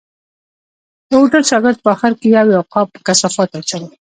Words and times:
د 1.09 1.11
هوټل 1.21 1.43
شاګرد 1.49 1.77
په 1.81 1.89
آخر 1.95 2.11
کې 2.19 2.27
یو 2.37 2.45
یو 2.55 2.63
قاب 2.73 2.87
په 2.93 2.99
کثافاتو 3.07 3.59
اچاوه. 3.61 3.89